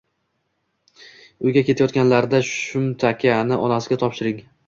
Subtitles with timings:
[1.49, 4.43] Uyga ketayotganlarida shumtakani onasiga topshiring.